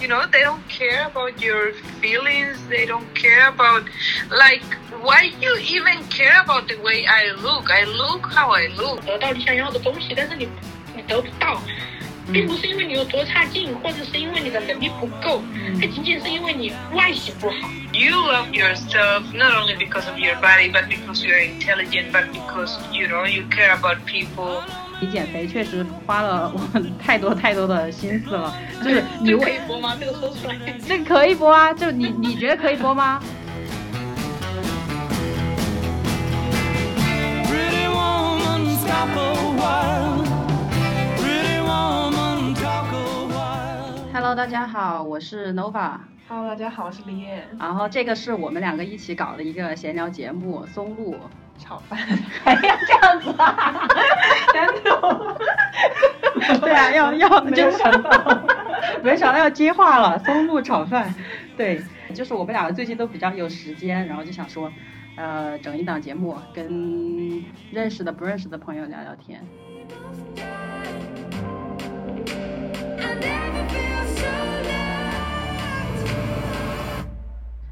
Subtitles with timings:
[0.00, 3.82] you know they don't care about your feelings they don't care about
[4.30, 4.62] like
[5.02, 10.48] why you even care about the way i look i look how i look 得到你想要的东西，但是你
[10.94, 11.62] 你得不到，
[12.32, 15.42] 并不是因为你有多差劲，或者是因为你的能力不够，
[15.80, 17.56] 它仅仅是因为你外形不好。
[17.92, 22.76] you love yourself not only because of your body but because you're intelligent but because
[22.92, 24.62] you know you care about people
[25.03, 28.53] 你减肥确实花了我 太多太多的心思了，
[28.83, 29.97] 就是 你这可以播吗？
[29.99, 30.55] 这个说出来。
[30.87, 31.73] 这个可以播啊？
[31.73, 33.19] 就你你觉得可以播吗
[37.45, 40.23] ？Pretty woman, stop a while.
[41.17, 44.13] Pretty woman, talk a while.
[44.13, 47.47] Hello，大家好，我是 Nova，Hello，大家好，我是李艳。
[47.59, 51.15] 然后这个是我们两个一起搞的一个闲聊节目，松露。
[51.61, 51.97] 炒饭，
[52.43, 53.87] 还要这样子啊？
[54.51, 58.43] 真的， 对啊，要要没有想到，
[59.03, 61.13] 没想到要接话了，松露炒饭。
[61.55, 61.81] 对，
[62.13, 64.71] 就是我们两个最近都比较有时间，然后就想说，
[65.15, 69.45] 呃，整一档节目，跟认识的不认识的朋友聊聊天。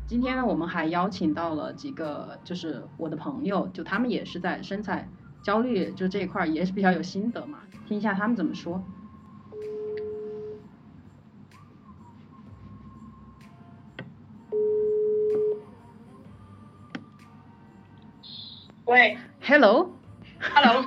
[0.09, 5.07] 今天呢，我们还邀请到了几个，就是我的朋友，就他们也是在身材
[5.43, 8.83] 焦虑就这一块儿也是比较有心得嘛，听一下他们怎么说。
[18.85, 19.91] 喂 Hello，
[20.53, 20.85] ，Hello，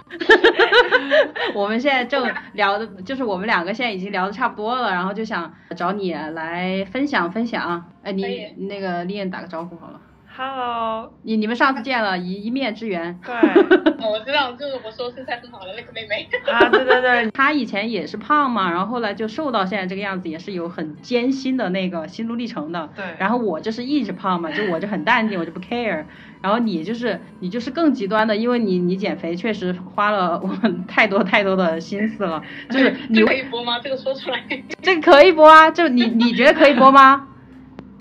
[1.54, 7.84] 我们现在正聊的，就是我们两个现在已经聊的差不多了，然后就想找你来分享分享。
[8.02, 10.00] 哎，你那个丽艳打个招呼好了。
[10.34, 13.20] Hello，你你们上次见了一一面之缘。
[13.22, 13.34] 对，
[14.02, 16.26] 哦我知道，就是我说身材很好的那个妹妹。
[16.50, 22.88] 啊，对对对，她以前也是胖嘛，然后后来就瘦到现在这个样子，也是有很艰辛的那个心路历程的。
[22.96, 26.06] 对然后我就是一直胖嘛，就我就很淡定，我就不 care。
[26.40, 30.48] 然后你就是你就是更极端的，因为你你减肥确实花了我
[30.88, 33.78] 太多太多的心思了，就是你这可以播吗？
[33.80, 34.42] 这个说出来。
[34.80, 35.70] 这个可以播啊？
[35.70, 37.28] 就你你觉得可以播吗？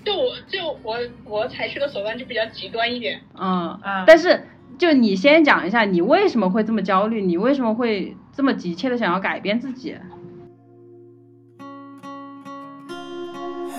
[0.04, 3.20] 就我就我我采取的手段就比较极端一点。
[3.38, 4.46] 嗯，嗯但是
[4.78, 7.22] 就你先讲一下，你为什么会这么焦虑？
[7.22, 9.94] 你为什么会这么急切的想要改变自己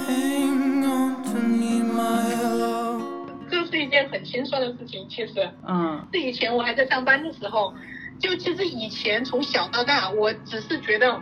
[0.07, 3.01] ？Hang on to me, my love.
[3.49, 5.49] 这是一件很心酸的事情，其实。
[5.67, 7.73] 嗯是以前我还在上班的时候，
[8.19, 11.19] 就其实以前从小到大，我只是觉得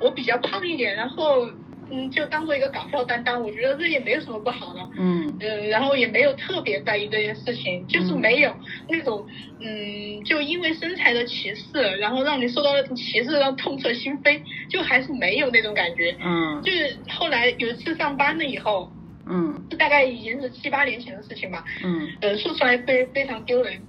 [0.00, 1.46] 我比较胖一点，然后
[1.90, 4.80] 嗯，就当做一个搞笑担当，我觉得这也没有什么不好的。
[4.98, 8.54] 嗯嗯，然后也没有特别在意这件事情，就是没有
[8.88, 9.26] 那种
[9.60, 14.40] 嗯，就因为身材的歧视，然后让你受到歧视，让痛彻心扉，
[14.70, 16.16] 就还是没有那种感觉。
[16.22, 18.90] 嗯就是后来有一次上班了以后，
[19.26, 23.80] 嗯大概已经是七八年前的事情吧，嗯呃，说出来非非常丢人。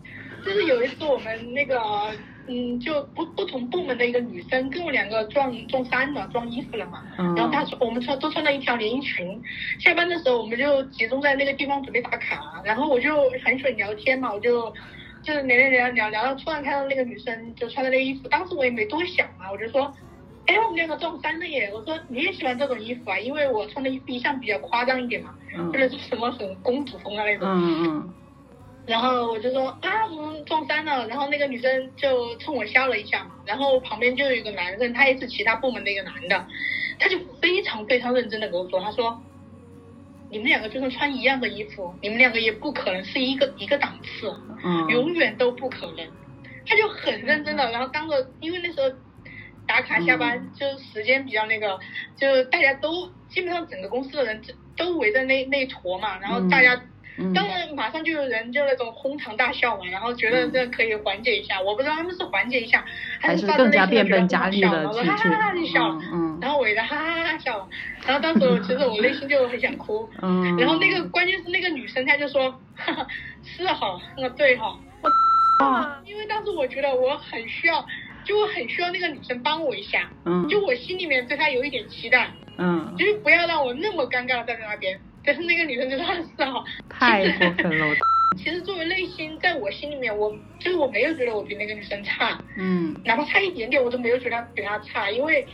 [0.45, 1.77] 就是有一次我们那个，
[2.49, 7.03] 嗯，就不不同部门的一个女生跟我两个撞撞衫了，撞衣服了嘛。
[7.17, 9.41] 嗯然后她说我们穿都穿了一条连衣裙，
[9.79, 14.73] 下班的时候我们就集中在那个地方准备打卡，然后我就很喜欢聊天嘛，我就
[15.21, 19.93] 就是聊聊聊聊聊到突然看到那个女生就穿的那个衣服，当时我也没多想嘛，我就说。
[20.47, 21.69] 哎，我们两个撞衫了耶！
[21.71, 27.47] 我说你也喜欢这种衣服啊，因为我穿的衣服一向比较夸张一点嘛，嗯就是什么很公主风啊那种。
[27.47, 28.13] 嗯嗯
[28.89, 31.07] 然后我就说啊，我们撞衫了。
[31.07, 33.35] 然后那个女生就冲我笑了一下嘛。
[33.45, 36.47] 然后旁边就有一个男生，他也是其他部门的一个男的，
[36.97, 39.21] 他就非常非常认真的跟我说，他说，
[40.31, 46.07] 你们两个就算穿一样的衣服，你们两个也不可能是一个一个档次，嗯永远都不可能。
[46.65, 48.91] 他就很认真的，然后当着，因为那时候
[49.67, 51.79] 打卡下班，嗯就时间比较那个，
[52.17, 54.41] 就大家都基本上整个公司的人
[54.75, 56.73] 都围着那那一坨嘛，然后大家。
[56.73, 56.89] 嗯
[57.33, 61.59] 当然，马上就有人就那种哄堂大笑嘛，然后觉得这可以缓解一下。
[61.61, 62.83] 我不知道他们是缓解一下，
[63.21, 65.87] 是发自还是更加内心地变本觉得很加厉的好笑哈哈哈哈就笑。
[65.89, 66.39] 了，嗯。
[66.41, 67.67] 然后我也在哈哈哈哈笑了。
[68.05, 73.07] 然后当时我其实我内心就很想哭， 嗯，然后那个关键是那个女生她就说，哈哈，
[73.43, 74.77] 是哈，那对哈，
[75.59, 77.85] 啊因为当时我觉得我很需要，
[78.23, 80.47] 就我很需要那个女生帮我一下，嗯。
[80.47, 82.95] 就我心里面对她有一点期待，嗯。
[82.97, 84.97] 就是不要让我那么尴尬的站在那边。
[85.29, 87.95] 但 是那个女生就说是哈，太过分了，我
[88.35, 92.95] 其实作为内心，在我心里面，我就是我没有觉得我比那个女生差，嗯。
[93.05, 95.45] 哪怕差一点点，我都没有觉得比她差，因为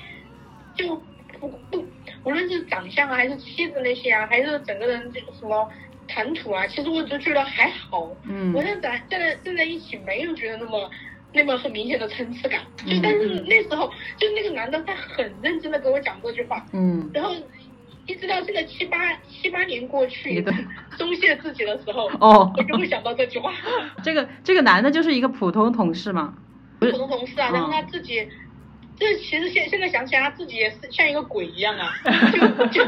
[0.75, 0.95] 就
[1.39, 1.85] 不不，
[2.23, 5.69] 无论是长相啊，还是气质那些啊，还是整个人这什么
[6.07, 8.09] 谈吐啊，其实我都觉得还好。
[8.29, 8.53] 嗯。
[8.53, 10.89] 我现在站在站在一起，没有觉得那么
[11.33, 12.61] 那么很明显的层次感。
[12.85, 17.09] 就嗯但是那时候，就那个男的他很认真的跟我讲这句话，嗯。
[17.13, 17.33] 然后
[18.07, 18.97] 一直到到这个七八
[19.29, 20.53] 七八年过去的，
[20.97, 23.53] 松懈自己的时候， 哦我就会想到这句话。
[24.03, 26.35] 这个这个男的就是一个普通同事嘛，
[26.79, 28.27] 普通同事啊，然后他自己，
[28.99, 31.93] 这其实现现在想起来，他自己也是像一个鬼一样啊，
[32.33, 32.83] 就就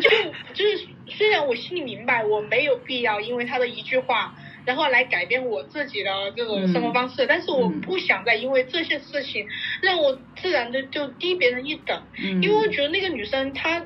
[0.00, 0.10] 就
[0.52, 4.34] 就是虽然我心里明白我没有必要因为他的一句话。
[4.64, 9.44] 然后来改变我自己的这种生活方式，但是我嗯不想再因为这些事情
[9.80, 13.84] 让我自然的就低别人一等，嗯因为我觉得那个女生她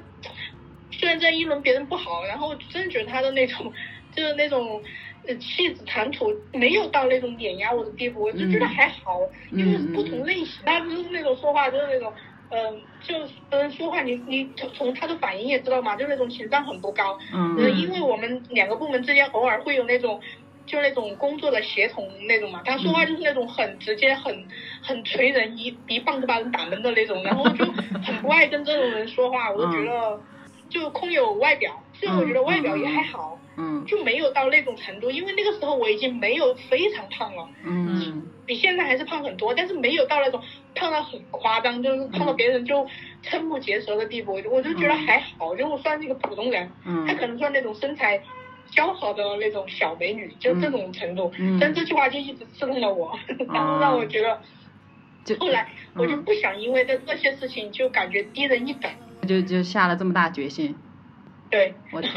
[0.98, 3.72] 虽然在议论别人不好，然后真的觉得他的那种
[4.14, 4.82] 就是那种
[5.26, 9.20] 呃气质谈吐没有到那种碾压我的地步，我就觉得还好，
[9.52, 12.12] 嗯就是不同类型，他不是那种说话就是那种。
[12.48, 17.18] 嗯，就是嗯，说话你你从从他的反应也知道嘛，就那种情商很不高。
[17.34, 20.20] 嗯呃因为我们两个部门之间偶尔会有那种，
[20.64, 24.46] 就那种工作的协同那种嘛，他说话就是那种很直接、很
[24.80, 30.20] 很锤人，一一棒子把人打闷的那种，然后我就很不爱跟这种人说话，我就觉得
[30.68, 37.48] 就空有外表，虽然我觉得外表也还好，嗯就没有到那种程度，因为那个时候我已经没有非常胖了。
[37.64, 40.40] 嗯比现在还是胖很多，但是没有到那种
[40.74, 42.86] 胖到很夸张，就是胖到别人就
[43.24, 44.40] 瞠目结舌的地步。
[44.50, 48.22] 我就觉得还好，就我算是一个普通人，嗯她可能算那种身材
[48.72, 51.32] 姣好的那种小美女，就这种程度。
[51.38, 53.18] 嗯但这句话就一直刺痛了我，
[53.52, 54.40] 然后让我觉得，
[55.24, 58.88] 就后来我就嗯不想因为这这些事情就感觉低人一等。
[59.26, 60.74] 就就下了这么大决心，
[61.50, 62.12] 对，我天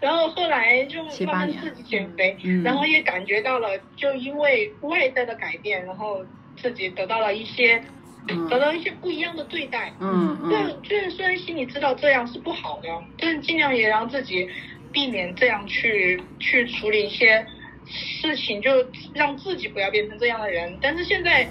[0.00, 6.24] 然后后来就慢慢自己减肥，嗯然后也感觉到了，就因为外在的改变，然后
[6.56, 7.82] 自己得到了一些，
[8.28, 9.92] 嗯得到一些不一样的对待。
[10.00, 12.88] 嗯对嗯，就是虽然心里知道这样是不好的，
[13.18, 14.48] 但是尽量也让自己
[14.92, 17.46] 避免这样去去处理一些
[17.86, 18.70] 事情，就
[19.14, 20.76] 让自己不要变成这样的人。
[20.80, 21.48] 但是现在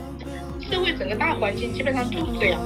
[0.61, 2.61] 社会整个大环境基本上就是这样。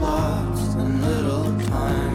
[0.00, 2.14] Little time.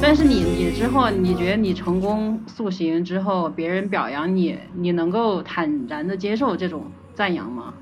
[0.00, 7.72] 但是你你之后，你觉得你成功塑形之后，别人表扬你，你能够坦然的接受这种赞扬吗？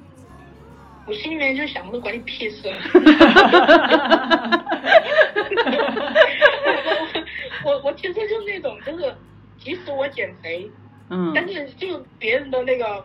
[1.07, 2.69] 我心里面就想着管你屁事。
[7.65, 9.13] 我我我其实就是那种，就是
[9.59, 10.71] 即使我减肥，
[11.09, 13.05] 嗯但是就别人的那个，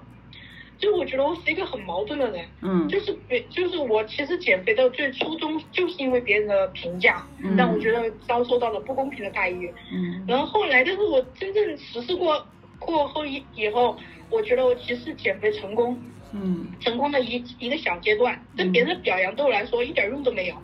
[0.77, 2.87] 就我觉得我是一个很矛盾的人，嗯。
[2.89, 7.55] 就是别就是我其实减肥的最初衷就是因为别人的评价，嗯。
[7.55, 9.73] 让我觉得遭受到了不公平的待遇。
[9.93, 10.23] 嗯。
[10.27, 12.45] 然后后来，但是我真正实施过
[12.79, 13.97] 过后以以后，
[14.29, 15.97] 我觉得我其实减肥成功，
[16.33, 16.67] 嗯。
[16.81, 20.55] 成功的一一个小阶段，但别人的表扬对我来说一点用都没有，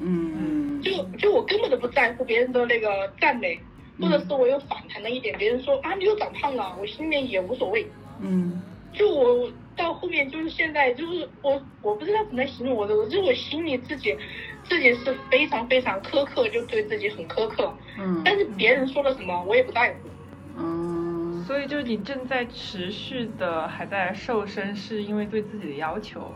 [0.00, 3.58] 嗯就就我根本都不在乎别人的那个赞美，
[4.00, 7.84] 或者嗯是我有反弹的一点，别人说啊你又长胖了，我心里面也无所谓。
[8.20, 8.62] 嗯。
[8.90, 9.27] 就我
[10.18, 14.16] 面就是现在就是我我不知道怎么来形容我的，就是我心里自己
[14.64, 20.08] 自己是非常非常苛刻，就对自己很苛刻，嗯但是别人说了什么我也不在乎。
[20.58, 26.32] 嗯所以就是你正在持续的还在瘦身，是因为对自己的要求。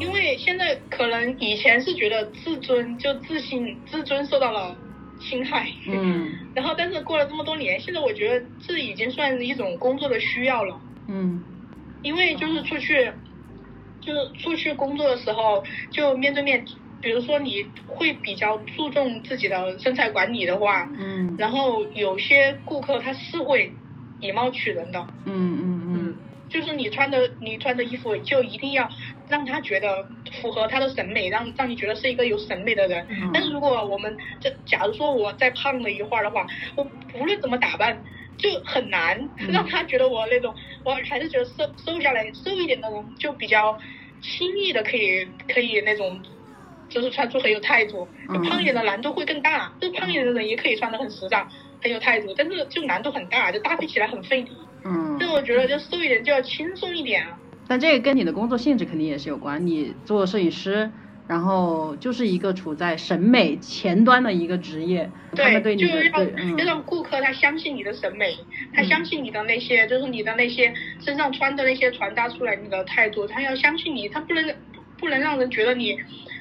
[0.00, 4.76] 因为现在可能以前是觉得自尊就自信自尊受到了
[5.20, 6.32] 侵害，嗯。
[6.54, 11.44] 然后但是过了这么多年，现在我觉得这已经算是一种工作的需要了，嗯。
[12.02, 13.12] 因为就是出去，
[14.00, 16.64] 就是出去工作的时候就面对面，
[17.02, 21.36] 比如说你会比较注重自己的身材管理的话，嗯。
[21.38, 23.72] 然后有些顾客他是会
[24.20, 26.16] 以貌取人的，嗯嗯嗯。
[26.48, 28.88] 就是你穿的你穿的衣服就一定要
[29.30, 30.06] 让他觉得
[30.42, 33.06] 符合他的审美，让让你觉得是一个有审美的人。
[33.10, 36.46] 嗯但是如果我们这假如说我再胖了一会儿的话，
[36.76, 38.02] 我无论怎么打扮。
[38.40, 43.76] 就很难嗯让他觉得我那种，我还是觉得瘦瘦下来瘦一点的人就比较
[44.22, 46.22] 轻易的可以可以那种，
[46.88, 48.08] 就是穿出很有态度。
[48.32, 51.46] 就胖一点的难度会更大，就胖一点的人也可以穿得很时尚，
[51.82, 54.56] 很有态度，但是就难度很大，就搭配起来很费力。
[54.86, 57.38] 嗯但我觉得就瘦一点就要轻松一点啊。
[57.70, 59.64] 但这个跟你的工作性质肯定也是有关。
[59.64, 60.90] 你做摄影师，
[61.28, 66.24] 然后就是一个处在审美前端的一个职业，他们对你的就是要
[66.58, 68.36] 要让顾客他相信你的审美，
[68.74, 74.52] 他嗯相信你的那些，就是你的那些身上穿的那些传达出来你的态度，他要相信你，他不能
[74.98, 75.96] 不能让人觉得你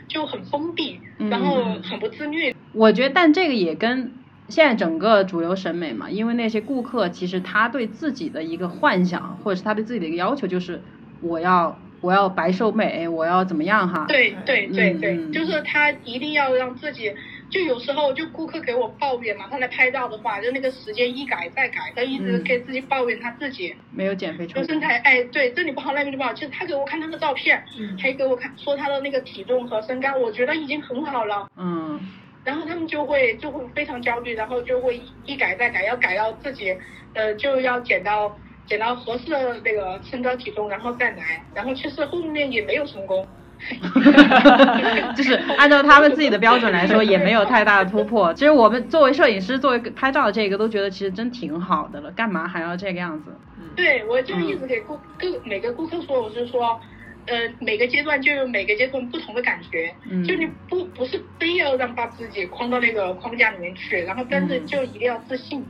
[0.07, 2.55] 就很封闭，嗯然后很不自律。
[2.74, 4.13] 我觉得，但这个也跟
[4.48, 10.81] 现在整个主流审美嘛，因为那些顾客其实他对自己的一个幻想，或者是他对自己的一个要求，就是
[11.21, 14.05] 我要我要白瘦美，我要怎么样哈？
[14.07, 17.13] 对对对对，就是他一定要让自己
[17.49, 23.75] 就有时候就顾客给我抱怨嘛，他来拍照的话，就那个时间一改再改，他一直嗯给自己抱怨他自己。
[23.91, 24.63] 没有减肥成功。
[24.63, 26.31] 就身材，哎，对，这里不好那里不好。
[26.33, 31.49] 其实他给我看他的照片，嗯还给我看说他的那个体重和身高，我觉得已经很好了。
[31.57, 31.99] 嗯
[32.45, 36.73] 然后他们就会就会非常焦虑，然后就会一改再改，要改到自己，
[37.13, 38.33] 呃，就要减到
[38.69, 41.43] 减到合适的那个身高体重，然后再来。
[41.55, 43.27] 然后其实后面也没有成功。
[45.17, 48.31] 就是按照他们自己的标准来说，也没有太大的突破。
[48.35, 53.35] 其实我们作为摄影师，作为拍照的这个，都觉得其实真挺好的了，干嘛还要这个样子？
[53.75, 56.79] 对，我就一直给顾各每个顾客说，我是说，
[57.25, 65.59] 呃，每个阶段就有每个阶段不同的感觉，嗯就你不不是非要让把自己框到那个框架里面去，然后但是嗯就一定要自信。
[65.59, 65.65] 嗯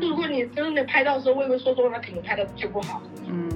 [0.00, 3.02] 如果你真的拍到的时候畏畏缩缩，那肯定拍的就不好。
[3.26, 3.48] 嗯。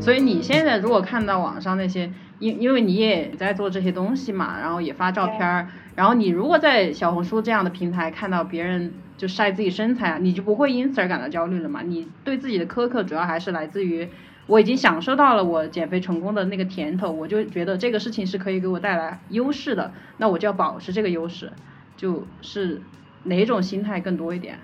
[0.00, 11.82] 所以你现在如果看到网上那些，因因为你也在做这些东西嘛，然后也发照片儿，然后你如果在小红书这样的平台看到别人就晒自己身材，你就不会因此而感到焦虑了嘛？
[11.82, 14.08] 你对自己的苛刻主要还是来自于
[14.46, 21.52] 我已经享受到了我减肥成功的那个甜头，我就觉得这个事情是可以给我带来优势的，那我就要保持这个优势，
[21.96, 22.82] 就是
[23.24, 24.58] 哪种心态更多一点？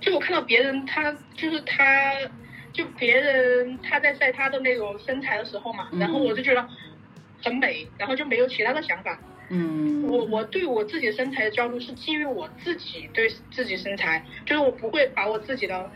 [0.00, 2.14] 就我看到别人他就是他，
[2.72, 6.66] 就别人他在晒他的那种身材的时候嘛，嗯然后我就觉得
[7.42, 9.18] 很美，然后就没有其他的想法。
[9.50, 15.90] 嗯，我我对我自己身材的焦虑是基于我自己对自己身材，就是我不会把我自己的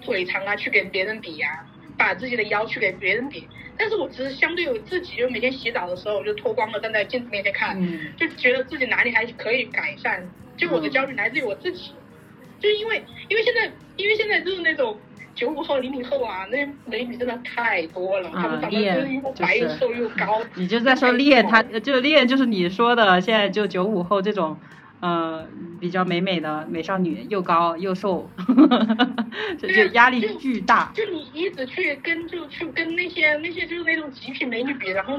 [0.00, 11.92] 腿长啊去跟别人比呀、把自己的腰去给别人比，但是我只是相对我自己，就每天洗澡的时候我就脱光了站在镜子面前看，嗯就觉得自己哪里还可以改善，就我的焦虑来自于我自己，
[12.60, 14.98] 就是因为因为现在因为现在就是那种。
[15.34, 20.40] 九五后、零零后啊，那些美女真的太多了，她们长得烈就是又白又瘦又高。
[20.54, 24.56] 你就在说练，他就练就是你说的，现在就九五后这种，
[25.06, 25.46] 呃，
[25.78, 28.28] 比较美美的美少女，又高又瘦，
[29.56, 30.90] 就就压力巨大。
[30.94, 35.16] 就你一直去跟就去跟那些那些就是那种极品美女比，然后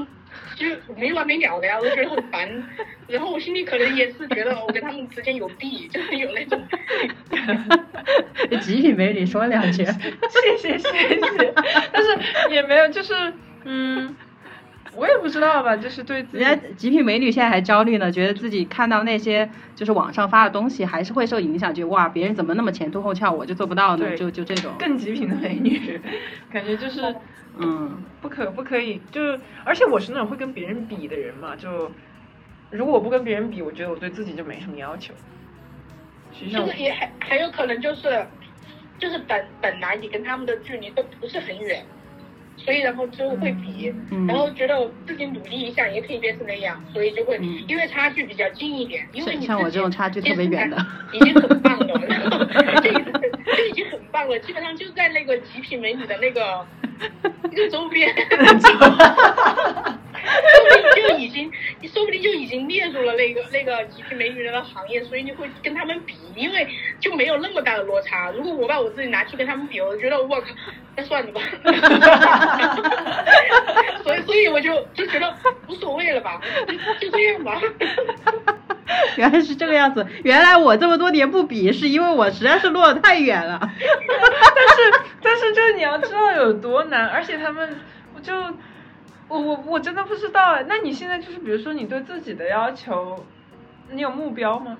[0.56, 2.46] 就没完没了的呀，我就觉得很烦。
[3.08, 6.60] 然后我心里可能也是觉得 我跟他们之间有弊，就是有那种。
[8.60, 11.54] 极品美女说两句，谢谢谢谢，
[11.92, 13.14] 但是也没有，就是
[13.64, 14.14] 嗯，
[14.94, 26.00] 我也不知道吧，就是对自己人家极品美女现在还焦虑呢，觉得自己看到那些就是网上发的东西，还是会受影响，觉得哇，别人怎么那么前凸后翘，我就做不到呢，就就这种，更极品的美女，
[26.50, 27.14] 感觉就是
[27.58, 29.20] 嗯不可不可以，就
[29.64, 31.90] 而且我是那种会跟别人比的人嘛，就
[32.70, 35.12] 如果我不跟别人比，我觉得我对自己就没什么要求。
[36.32, 38.26] 实际上我就是也很很有可能就是，
[38.98, 41.82] 就是本本来你跟他们的距离都不是很远，
[42.58, 44.26] 所以然后就会比，嗯。
[44.26, 47.64] 然后觉得我自己努力一下也可以变成那样，所以就会、嗯。
[47.68, 50.76] 因为差距比较近一点，因为你像像我这种差距特别远的
[51.12, 51.86] 已经很棒了，
[52.82, 52.90] 就
[53.64, 56.66] 已经很棒了，基本上就在那个极品美女的那个
[57.42, 58.12] 那个周边。
[60.28, 66.66] 说不定就已经，你说不定就已经列入了那个那个极品美女人的行业，所以你会跟他们比，因为
[67.00, 68.30] 就没有那么大的落差。
[68.30, 70.46] 如果我把我自己拿去跟他们比，我就觉得我靠，
[70.96, 71.40] 那算了吧。
[74.04, 75.34] 所以所以我就就觉得
[75.68, 77.60] 无所谓了吧，就就这样吧。
[79.16, 80.06] 原来是这个样子。
[80.24, 83.60] 原来我这么多年不比，是因为我实在是落得太远了。
[83.60, 84.76] 但是
[85.22, 87.80] 但是就是你要知道有多难，而且他们，
[88.14, 88.32] 我就
[89.28, 90.64] 我我我真的不知道哎。
[90.68, 93.24] 那你现在就是比如说你对自己的要求，
[93.90, 94.78] 你有目标吗？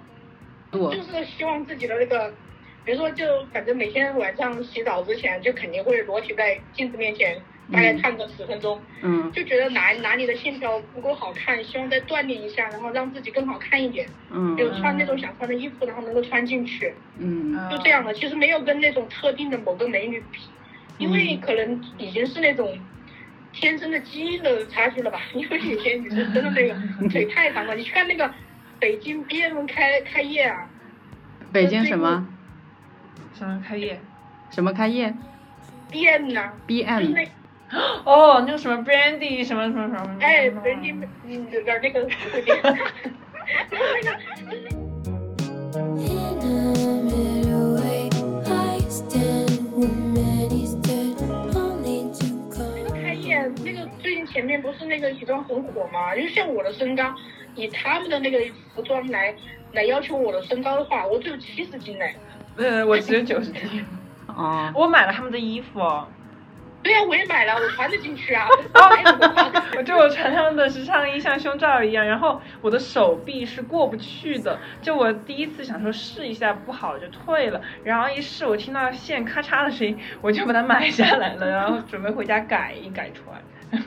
[0.72, 2.32] 我就是希望自己的那个，
[2.84, 7.40] 比如说就反正每天晚上洗澡之前就肯定会裸体在镜子面前，
[7.72, 8.78] 大概看个十分钟。
[9.02, 14.06] 嗯就觉得哪哪里的线条不够好看，希望再锻炼一下，然后让自己更好看一点。
[14.30, 18.12] 嗯比如穿那种想穿的衣服，然后能够穿进去，嗯就这样的。
[18.12, 20.40] 其实没有跟那种特定的某个美女比，
[20.98, 22.78] 因为可能已经是那种
[23.52, 25.20] 天生的基因的差距了吧。
[25.34, 28.30] 因 为有些女生真的那个腿 太长了，你去看那个
[28.80, 30.68] 北京 BM 开开业啊
[31.52, 32.26] 北京什么
[33.34, 34.00] 什么开业？
[34.50, 35.14] 什么开业
[35.90, 37.28] ，BM 呐、？BM
[38.04, 40.16] 哦，那个什么 Brandy 什么什么什么？
[40.20, 42.08] 哎，北京嗯有点那个
[54.48, 56.16] 面不是那个女装很火吗？
[56.16, 57.14] 因为像我的身高，
[57.54, 58.38] 以他们的那个
[58.74, 59.34] 服装来
[59.72, 62.16] 来要求我的身高的话，我只有七十斤嘞。
[62.56, 63.84] 呃，我只有九十斤。
[64.26, 65.80] 哦，我买了他们的衣服，
[66.82, 68.46] 对呀、我也买了，我穿得进去啊。
[69.76, 74.58] 我就我穿他们的时尚衣像胸罩一样，然后我的手臂是过不去的。
[74.80, 83.82] 就我第一次想说试一下，不好就退了，然后一试我听到线咔嚓的声音，我就把它买下来了，然后准备回家改一改穿。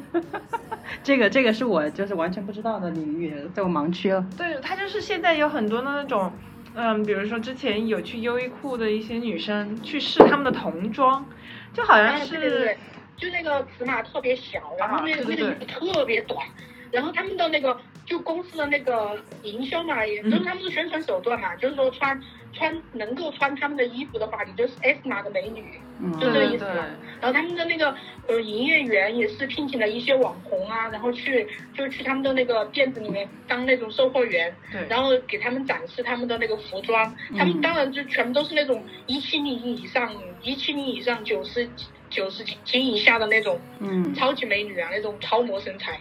[1.02, 4.24] 这个这个是我就是完全不知道的领域，在我盲区了。
[4.36, 6.32] 对，它就是现在有很多的那种，
[6.74, 11.24] 嗯，比如说之前有去优衣库的一些女生去试他们的童装，
[11.72, 12.78] 就好像哎是对对对，
[13.16, 16.46] 就那个尺码特别小，然后那个、啊对对那个衣服特别短，
[16.90, 22.20] 然后他们的那个就公司的那个营销嘛，也就是他们的宣传手段嘛，就是说穿
[22.52, 25.64] 穿能够穿他们的衣服的话，你就是 S 码的美女，
[26.00, 26.84] 嗯，就这个对对意思嘛。
[27.20, 27.94] 然后他们的那个
[28.26, 41.68] 呃营业员也是聘请了一些网红啊，然后去就去他们的那个店子里面当那种售货员，对，然后给他们展示他们的那个服装，他们当然就全部都是那种一七零以上、一七零以上、九十
[42.10, 46.00] 九十斤以下的那种嗯，超级美女啊，那种超模身材。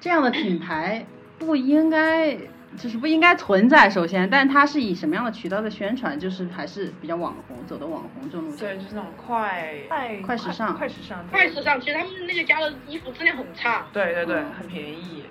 [0.00, 1.04] 这样的品牌
[1.38, 2.36] 不应该
[2.76, 8.76] 就是不应该存在，首先，但它是以什么样的渠道的宣传，就是还是比较网红，走的网红这种路线。
[8.76, 10.76] 对，就是那种快快快时尚。
[10.76, 14.52] 快时尚，快时尚，其实他们那个家的衣服质量很差，对对对，嗯。
[14.58, 15.24] 很便宜。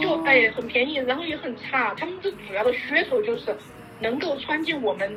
[0.00, 1.94] 就哦哎很便宜，然后也很差。
[1.94, 3.56] 他们这主要的噱头就是
[4.00, 5.10] 能够穿进我们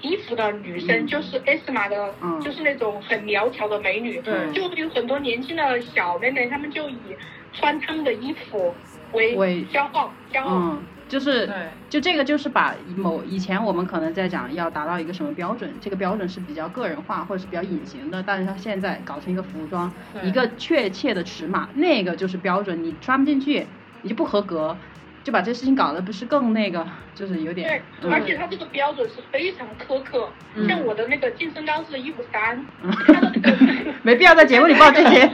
[0.00, 1.06] 衣服的女生，嗯。
[1.06, 2.40] 就是 S 码的，嗯。
[2.40, 4.20] 就是那种很苗条的美女。
[4.22, 4.52] 对。
[4.52, 6.96] 就有很多年轻的小妹妹，她们就以
[7.52, 8.74] 穿他们的衣服
[9.12, 10.50] 为为骄傲，骄傲。
[10.50, 11.54] 嗯，就是对
[11.90, 19.92] 就这个就是把某以前我们可能在讲要达到一个什么标准，这个标准是比较个人化或者是比较隐形的，但是它现在搞成一个服装，
[20.22, 23.66] 一个确切的尺码，那个就是标准，你穿不进去，
[24.02, 24.76] 你就不合格，
[25.22, 27.68] 就把这事情搞得不是更那个，就是有点
[28.00, 30.28] 对点，，而嗯且它这个标准是非常苛刻。
[30.54, 33.56] 嗯像我的那个净身高是一五三，嗯它的那个
[34.02, 35.28] 没必要在节目里报这些。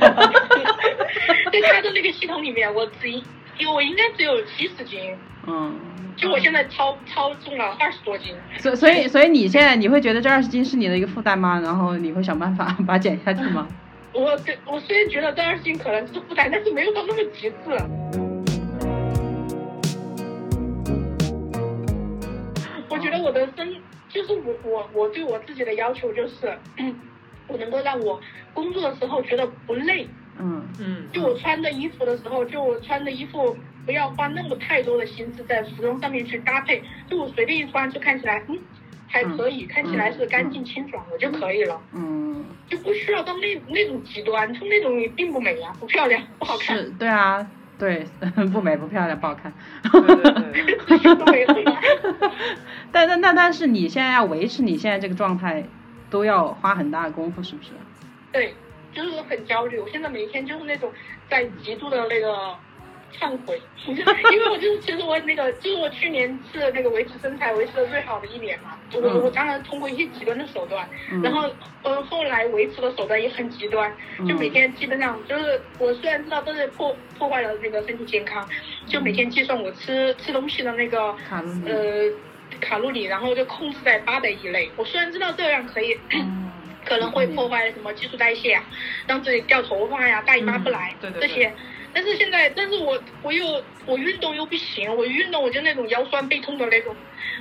[1.51, 3.11] 在它的那个系统里面，我只
[3.59, 5.75] 因为我应该只有七十斤，嗯，
[6.17, 8.35] 就我现在超超重了二十多斤。
[8.59, 11.61] 所所以所以你现在你会觉得这二十斤是你的一个负担吗？
[11.61, 13.67] 然后你会想办法 把它减下去吗？
[14.15, 17.57] 我对我虽然觉得这二十斤可能是负担，但是没有到那么极致。
[22.89, 23.75] 我觉得我的身
[24.09, 26.59] 就是我我我对我自己的要求就是，
[27.47, 28.21] 我能够让我
[28.55, 30.09] 工作的时候觉得不累，
[30.41, 30.63] 嗯。
[30.81, 38.59] 嗯，就我穿的衣服的时候，就我穿的衣服不要花那么太多的心思在服装上面去搭配，就我随便一穿就看起来嗯
[39.11, 46.77] 还可以，看起来是干净清爽的就可以了，嗯，就不需要到那那种极端，就那种也并不美啊，不漂亮，不好看。
[46.77, 47.47] 是，对啊，
[47.79, 48.07] 对，
[48.53, 49.51] 不美不漂亮不好看。
[49.91, 50.17] 对对
[50.99, 51.65] 对，不美不美
[52.93, 55.65] 但但但但是你现在要维持你现在这个状态，
[56.11, 57.71] 都要花很大的功夫，是不是？
[58.31, 58.55] 对，
[58.99, 59.79] 就是很焦虑。
[59.79, 60.93] 我现在每天就是那种
[61.31, 62.55] 在极度的那个
[63.19, 71.49] 忏悔， 因为我就是其实我那个就是我去年是那个维持身材维持的最好的一年嘛，我嗯我当然通过一些极端的手段，嗯然后
[71.85, 73.91] 呃后来维持的手段也很极端，
[74.27, 78.47] 就每天基本上就是我虽然知道都是破破坏了那个身体健康，
[78.87, 84.71] 就每天计算我吃吃东西的那个卡路里呃卡路里，然后就控制在八百以内。
[84.77, 85.99] 我虽然知道这样可以。
[86.13, 86.45] 嗯
[86.89, 88.65] 可能会破坏什么基础代谢啊，
[89.07, 91.53] 让自己掉头发呀、大姨妈不来、这些。
[91.93, 96.95] 但是现在，但是我我又我运动又不行，我运动我就那种腰酸背痛的那种，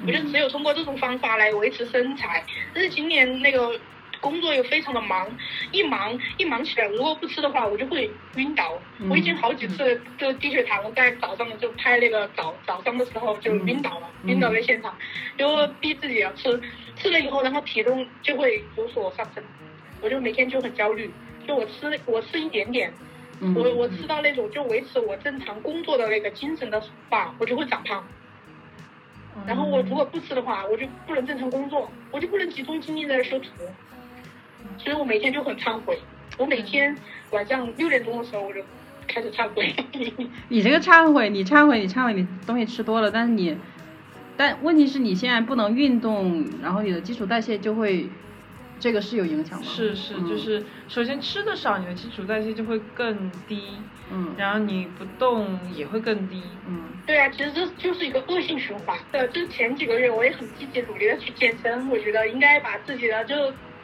[0.06, 2.44] 我就只有通过这种方法来维持身材。
[2.74, 3.80] 但是今年那个
[4.22, 5.28] 工作又非常的忙，
[5.72, 8.80] 一忙一忙起来，如果不吃的话，我就会晕倒。
[9.00, 9.10] 嗯。
[9.10, 14.30] 我已经好几次就低血糖，在早上就拍那个早早上的时候就晕倒了，嗯。
[14.32, 14.94] 晕倒在现场，
[15.38, 16.62] 就逼自己要吃，
[16.96, 19.44] 吃了以后，然后体重就会有所上升，
[20.02, 21.12] 我就每天就很焦虑，
[21.48, 22.94] 就我吃我吃一点点，
[23.40, 23.54] 嗯。
[23.56, 28.06] 我我吃到那种就维持我正常工作的那个精神的话，我就会长胖。
[29.46, 33.50] 然后我如果不吃的话，我就不能正常工作，我就不能集中精力在修图，
[34.78, 35.98] 所以我每天就很忏悔。
[36.38, 36.96] 我每天
[37.32, 38.62] 晚上六点钟的时候我就
[39.08, 39.74] 开始忏悔。
[40.50, 43.58] 你这个忏悔，你忏悔，你忏悔，你东西吃多了，但是你，
[44.36, 48.08] 但问题是你现在不能运动，然后你的基础代谢就会，
[48.80, 49.66] 这个是有影响吗？
[49.68, 53.64] 是是，嗯就是首先吃的少，你的基础代谢就会更低，
[54.12, 56.44] 嗯然后你不动也会更低。
[56.68, 58.96] 嗯对啊，其实这就是一个恶性循环。
[59.12, 63.36] 对，就是前几个月我也很积极努力的去健身，我觉得应该把自己的就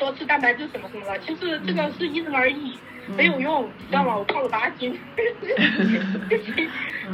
[0.03, 1.17] 多吃蛋白质什么什么的。
[1.19, 4.17] 其实这个是因人而异，嗯没有用，你知道吗？
[4.17, 4.99] 我胖了八斤，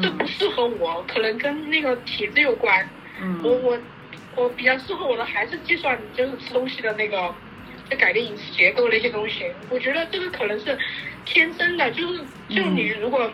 [0.02, 2.88] 这不适合我，可能跟那个体质有关。
[3.22, 3.78] 嗯我我
[4.36, 7.34] 我比较适合我的还是计算，就是吃东西的那个
[7.90, 9.46] 就改变饮食结构那些东西。
[9.70, 10.78] 我觉得这个可能是
[11.26, 13.32] 天生的，就是就你如果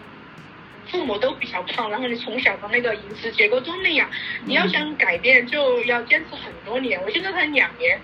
[0.90, 4.10] 父母都比较胖，然后你从小的那个饮食结构都那样，
[4.46, 7.00] 你要想改变就要坚持很多年。
[7.04, 8.00] 我现在才两年，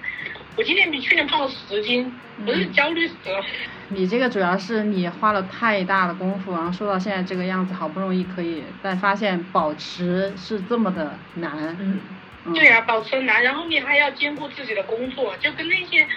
[0.57, 2.11] 我今年比去年胖了十斤，
[2.45, 3.43] 我是焦虑死了。
[3.89, 11.75] 你这个主要是你花了太大的功夫，然后瘦到现在这个样子，好不容易可以，但发现保持是这么的难。
[11.79, 11.99] 嗯，
[12.45, 16.07] 嗯对啊，保持难，然后你还要兼顾自己的工作，就跟那些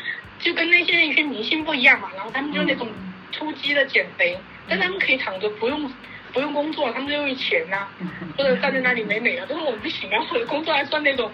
[0.41, 2.09] 就跟那些一些明星不一样嘛。
[2.15, 2.89] 然后他们就是那种
[3.33, 5.91] 突击的减肥，但他们可以躺着不用
[6.35, 7.87] 不用工作，他们就有钱呐、
[8.37, 9.47] 或者站在那里美美的。
[9.49, 11.31] 但是我不行啊，我的工作还算那种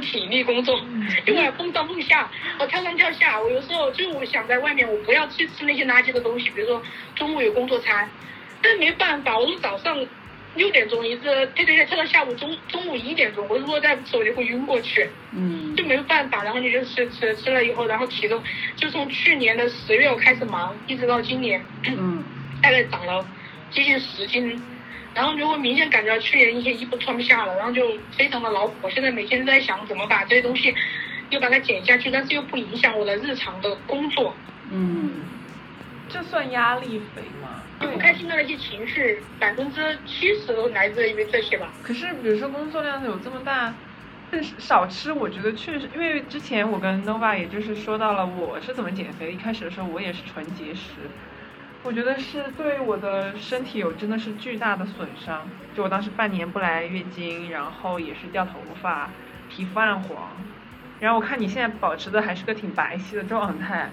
[0.00, 0.80] 体力工作，
[1.26, 3.40] 因为我蹦上蹦下，我跳上跳下。
[3.40, 6.80] 我有时候就我想在外面，我不要去吃那些垃圾的东西，比如说
[7.16, 8.08] 中午有工作餐，
[8.62, 10.06] 但没办法，我是早上
[10.54, 11.22] 六点钟一直
[11.54, 16.44] 跳跳跳跳到下午中中午一点钟，我如果再不吃我就会晕过去，嗯就没有办法。
[16.44, 18.40] 然后你就吃吃吃了以后，然后体重
[18.76, 22.22] 就从去年的十月我开始忙，一直到今年，嗯
[22.62, 23.26] 大概长了
[23.74, 24.58] 接近十斤。
[25.14, 28.90] 然后就会明显感觉到去年一些衣服穿不下了，然后就非常的恼火。
[28.90, 30.74] 现在每天都在想怎么把这些东西
[31.30, 34.34] 又把它减下去，但是又不影响我的日常的工作。
[34.72, 35.12] 嗯
[36.08, 37.62] 这算压力肥吗？
[37.80, 41.72] 就不开心的那些情绪，百分之七十都来自于这些吧。
[41.84, 43.72] 可是比如说工作量有这么大，
[44.32, 50.90] 但是少吃，我觉得确实，因为之前我跟 Nova 也就是说到了我是怎么减肥，一开始的时候我也是纯节食，
[51.84, 55.46] 我觉得是对我的身体有真的是巨大的损伤。
[55.76, 59.10] 就我当时半年不来月经，然后也是掉头发，
[59.50, 60.30] 皮肤暗黄，
[60.98, 63.90] 然后我看你现在保持的还是个挺白皙的状态，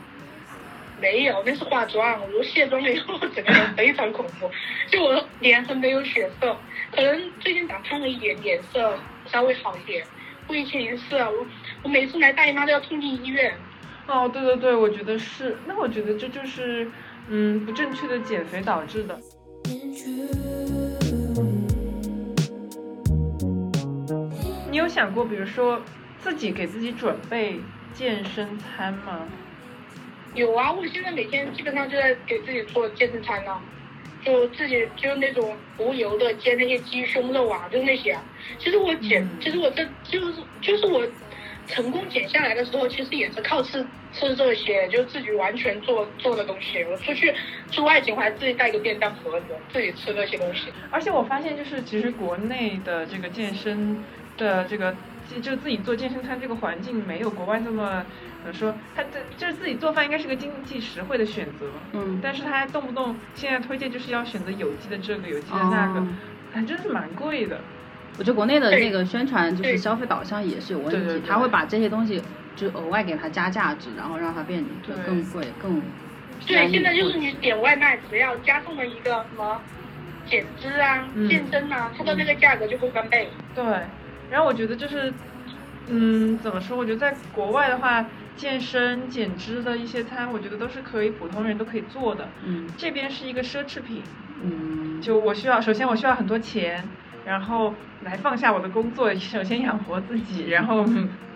[1.01, 2.21] 没有，那是化妆。
[2.33, 4.49] 我卸妆了以后，整个人非常恐怖，
[4.87, 6.55] 就我脸上没有血色，
[6.95, 10.05] 可能最近长胖了一点，脸色稍微好一点。
[10.47, 11.45] 我以前也是，啊我
[11.83, 13.53] 我每次来大姨妈都要冲进医院。
[14.07, 15.57] 哦，对对对，我觉得是。
[15.65, 16.89] 那我觉得这就是，
[17.33, 19.17] 嗯，不正确的减肥导致的。
[24.69, 25.81] 你有想过，比如说
[26.19, 27.61] 自己给自己准备
[27.93, 29.25] 健身餐吗？
[30.35, 33.57] 有啊，我现在每天基本上就在给自己做健身餐呢，
[34.25, 38.21] 就自己就那种无油的煎那些鸡胸肉啊，就那些啊。
[38.59, 41.01] 其实我减，嗯其实我这就是就是我
[41.67, 46.83] 成功减下来的时候，其实也是靠吃吃这些，就自己完全做做的东西。
[46.85, 47.33] 我出去
[47.71, 50.73] 出外景，我还自己带个便当盒子，自己吃那些东西。
[50.89, 54.03] 而且我发现，就是其实国内的这个健身
[54.37, 54.97] 的这个，
[55.41, 58.05] 就自己做健身餐这个环境没有国外这么，
[58.43, 58.77] 怎么说？
[58.93, 61.71] 他这就是自己做饭应该是个经济实惠的选择。
[61.93, 66.07] 嗯但是他还动不动现在推荐就是要选择有机的这个有机的那个哦，
[66.51, 67.63] 还真是蛮贵的。
[68.17, 72.21] 我觉得国内的那个宣传就是消费导向也是有问题，对对对他会把这些东西
[72.55, 75.81] 就额外给它加价值，然后让它变得更贵、更
[76.45, 79.61] 对，现在就是你点外卖，只要加送了一个什么
[80.27, 83.29] 减脂啊、嗯健身啊，它的那个价格就会翻倍。
[83.55, 83.63] 对，
[84.29, 85.13] 然后我觉得就是，
[85.87, 86.77] 嗯，怎么说？
[86.77, 92.27] 我觉得在国外的话，健身减脂的一些餐，我觉得都是可以普通人都可以做的。
[92.45, 94.01] 嗯这边是一个奢侈品，
[94.43, 96.83] 嗯就我需要，首先我需要很多钱，
[97.31, 100.85] 然后来放下我的工作，首先养活自己，然后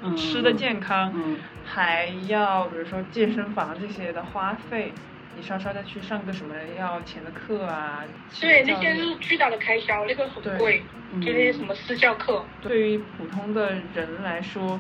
[0.02, 4.92] 嗯吃的健康，嗯还要比如说健身房这些的花费。
[5.38, 8.02] 你稍稍的去上个什么要钱的课啊？
[8.40, 10.82] 对，那些是巨大的开销，那个很贵，
[11.14, 12.46] 嗯就那些什么私教课。
[12.62, 14.80] 对于普通的人来说，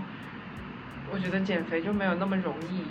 [1.11, 2.85] 我觉得减肥就没有那么容易。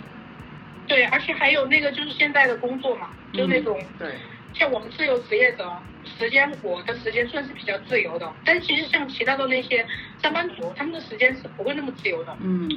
[0.87, 4.13] 对，而且还有那个就是现在的工作嘛，就那种、对，
[4.57, 5.69] 像我们自由职业者，
[6.17, 9.85] 时间我的时间算是比较自由的，但其实像其他的那些
[10.21, 12.35] 上班族，他们的时间是不会那么自由的。
[12.41, 12.69] 嗯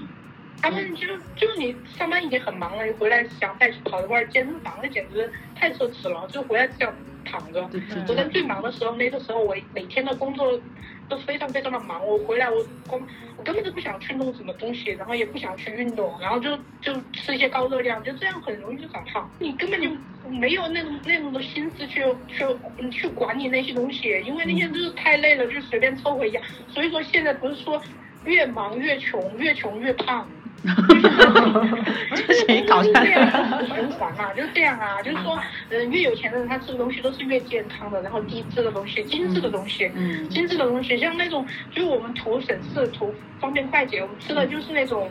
[0.60, 6.26] 他们就就是你上班已经很忙了，你回来想再去跑一会儿健身房，那简直太奢侈了。
[6.32, 6.92] 就回来只想
[7.24, 7.62] 躺着。
[8.08, 10.60] 我在最忙的时候，那个时候我每天的工作
[11.08, 13.00] 都非常非常的忙，我回来我光
[13.36, 19.30] 我根本就不想去弄什么东西，然后也不想去运动，然后就就吃一些高热量，就这样很容易就长胖。
[19.38, 19.90] 你根本就
[20.28, 22.44] 没有那种那种的心思去去
[22.90, 26.40] 去管理那些东西，因为那些就是太累了，就随便凑合一下。
[26.68, 27.80] 所以说现在不是说
[28.24, 30.28] 越忙越穷，越穷越胖。
[32.10, 33.66] 就是谁搞出来这样？
[33.66, 35.38] 循环嘛，就是这样啊，就是说，
[35.70, 45.08] 嗯，越有钱的人他吃的东西都是越健康的，然后低脂的东西、精致的东西，嗯精致的东西，像那种就是我们图省事、图方便快捷，我们吃的就是那种。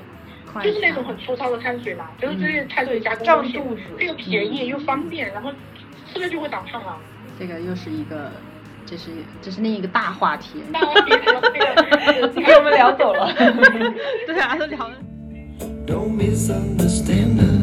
[0.64, 5.52] 就是那种很粗糙的碳水嘛，就是这些碳水加工胀东西肚子又便宜又方便，然后
[6.12, 6.98] 吃了就会长胖啊。
[7.38, 8.32] 这个又是一个，
[8.84, 10.64] 这是这是另一个大话题。
[10.72, 13.32] 那我别聊这个，被我们聊走了。
[14.26, 14.96] 对啊，都聊了。
[15.88, 17.60] Don't misunderstand her.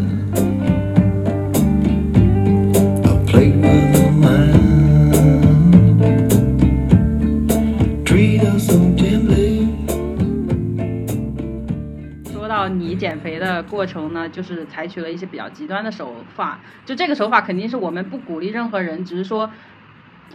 [3.04, 4.64] I played with her mind.
[8.06, 9.68] Treat her so gently.
[12.32, 16.60] 说到你减肥的过程呢，就是采取了一些比较极端的手法。
[16.86, 19.50] 就这个手法肯定是我们不鼓励任何人，只是说，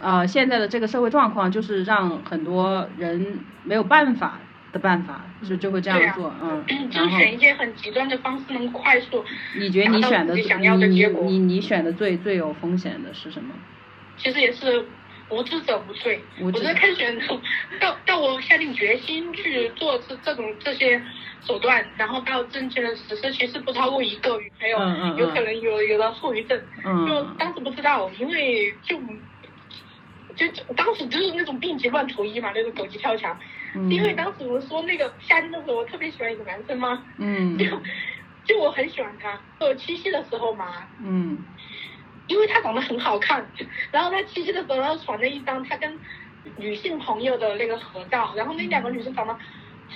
[0.00, 4.38] 呃，现在的这个社会状况就是让很多人没有办法
[4.72, 6.64] 的办法，就就会这样做，嗯。
[6.90, 9.24] 就是选一些很极端的方式，能快速。
[9.58, 13.54] 你觉得你选的想要的你结果你你选的最最有风险的是什么？
[14.16, 14.84] 其实也是
[15.30, 16.20] 无知者无罪。
[16.40, 17.18] 我无知在开选
[17.80, 21.00] 到到我下定决心去做这这种这些
[21.42, 26.60] 手段，然后到正确的实施，其实不超过一个月，还有嗯嗯嗯有可能有有了后遗症。
[26.84, 28.98] 就嗯当时不知道，因为就
[30.36, 33.38] 就就当时就是那种病急乱投医嘛，那种狗急跳墙。
[33.74, 33.90] 嗯。
[33.90, 37.56] 因为当时我说那个夏天的时候，我特别喜欢一个男生嘛，嗯。
[37.58, 37.64] 就
[38.44, 39.38] 就我很喜欢他。
[39.58, 41.38] 呃，七夕的时候嘛，嗯。
[42.26, 43.44] 因为他长得很好看，
[43.90, 45.98] 然后他七夕的时候，他传了一张他跟
[46.56, 49.36] 女性朋友的那个合照，然后那两个女生长得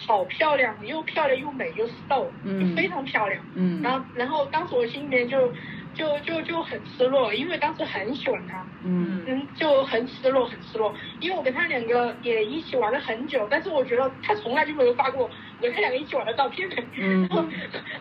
[0.07, 2.61] 好漂亮，又漂亮又美又瘦，嗯。
[2.71, 3.41] 就非常漂亮。
[3.55, 3.81] 嗯。
[3.83, 5.53] 然后，然后当时我心里面就
[5.95, 10.95] 就就就很失落，因为当时很喜欢他，嗯嗯，就很失落，很失落。
[11.21, 15.31] 因为我跟他两个也一起玩了很久，但是我觉得他从来就没有发过我
[15.63, 16.69] 跟他两个一起玩的照片。
[16.97, 17.45] 嗯然后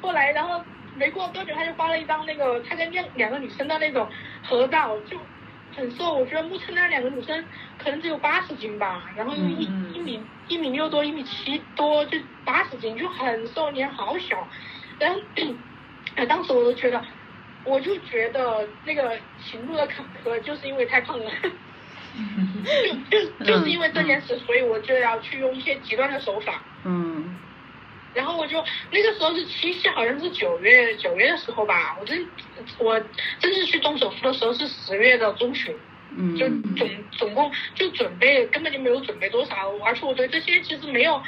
[0.01, 0.63] 后来，然后
[0.95, 4.07] 没过多久，他就发了一张那个他跟两两个女生的那种
[4.43, 5.17] 合照，就
[5.75, 6.13] 很瘦。
[6.13, 7.43] 我觉得目测那两个女生
[7.77, 14.47] 可能只有八十斤吧，然后又一、一米一米六多，一米七多，就八十斤，就很瘦，脸好小。
[14.99, 15.19] 然后，
[16.15, 17.03] 呃 当时我都觉得，
[17.65, 21.31] 我就觉得那个情路的坎坷，就是因为太胖了。
[23.09, 26.61] 就就就是因为这件事，所以我就要去用一些极端的手法。
[26.85, 27.35] 嗯
[28.13, 31.97] 然后我就那个时候是七夕，好像是九月九月的时候吧。
[31.99, 32.23] 我真
[32.77, 33.01] 我
[33.39, 35.75] 真是去动手术的时候是十月的中旬，
[36.15, 36.47] 嗯就
[36.77, 41.19] 总总共就准备根本就没有准备多少，而且我对这些其实没有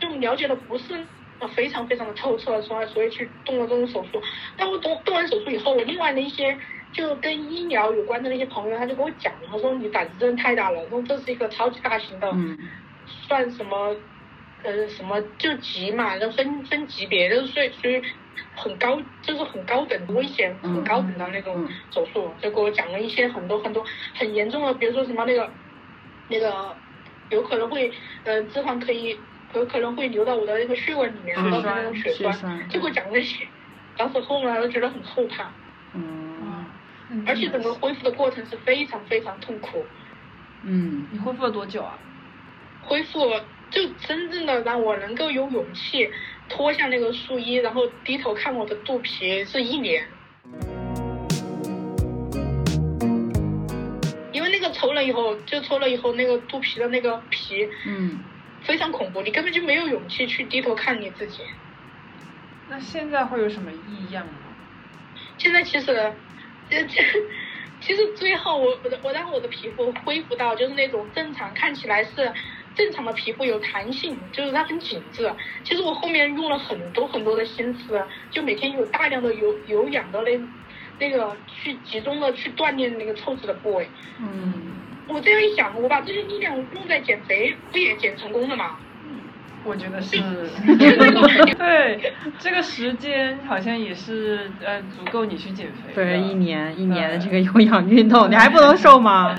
[0.00, 1.06] 就了解的不是
[1.48, 4.22] 非常非常的透彻，所以所以去动了这种手术。
[4.56, 6.56] 但我动动完手术以后，我另外的一些
[6.92, 12.30] 就跟医疗有关的那些朋友，他就跟我讲，他说你胆子真的太大了，说这是一个超级大型的。
[12.34, 12.58] 嗯
[13.26, 13.96] 算什么
[14.62, 18.02] 呃什么就级嘛，就分分级别，就是属于属于
[18.54, 25.50] 很高，就是很高等危险、嗯很高等的那种嗯手术，就给我讲了一些很多很多很严重的，比如说什么那个
[26.28, 26.76] 那个
[27.30, 29.18] 有可能会呃脂肪可以
[29.54, 33.46] 有可能会流到我的那个血管里面，血造成那种血栓血栓就给我讲那些。
[33.96, 35.50] 当时后来我觉得很后怕，
[35.94, 39.84] 嗯而且整个恢复的过程是非常非常痛苦。
[40.62, 41.98] 嗯你恢复了多久啊？
[42.82, 43.30] 恢复，
[43.70, 46.10] 就真正的让我能够有勇气
[46.48, 50.04] 脱下那个树衣，然后低头看我的肚皮，是一年。
[54.32, 58.18] 因为那个抽了以后，就抽了以后，那个肚皮的那个皮嗯
[58.64, 61.42] 非常恐怖，你根本就没有勇气去低头看你自己。
[62.68, 64.32] 那现在会有什么异样吗？
[65.38, 65.86] 现在其实，
[66.70, 67.02] 这这，
[67.80, 72.32] 其实最后我我的我让我的皮肤恢复到就是那种正常，看起来是
[72.74, 75.30] 正常的皮肤有弹性，就是它很紧致。
[75.64, 80.40] 其实我后面用了很多很多的心思，就每天有大量的有有氧的那
[80.98, 83.88] 那个去集中的去锻炼那个抽脂的部位。
[84.20, 84.72] 嗯
[85.12, 88.76] 我这样一想，我把这些力量用在减肥，不也减成功了吗？
[89.64, 90.16] 我觉得是，
[91.56, 95.96] 对，这个时间好像也是呃足够你去减肥的。
[96.04, 99.28] 对，一年一年的这个有氧运动，你还不能瘦吗？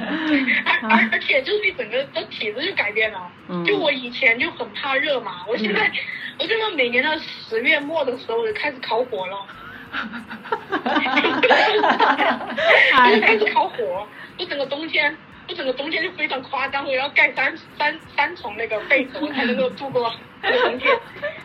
[0.84, 3.20] 而而而且就是你整个的体质就改变了。
[3.50, 5.92] 嗯就我以前就很怕热嘛，我现在、
[6.40, 9.46] 我现在每年的十月末的时候我就开始烤火了，
[13.14, 14.08] 就开始烤火。
[14.40, 15.14] 我整个冬天，
[15.48, 20.96] 我整个冬天就非常夸张，我要盖三三三重那个被子，我才能够度过这个冬天。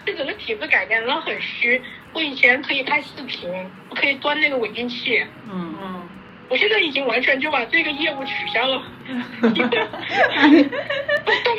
[0.07, 1.81] 就整个体质改变，然后很虚。
[2.13, 3.51] 我以前可以拍视频，
[3.91, 5.23] 我可以端那个稳定器。
[5.51, 6.09] 嗯嗯，
[6.49, 8.83] 我现在已经完全就把这个业务取消了，
[9.43, 9.51] 对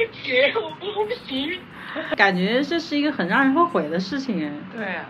[0.08, 1.60] 不起，我不我不行，
[2.17, 4.52] 感觉这是一个很让人后悔的事情哎。
[4.75, 5.06] 对啊，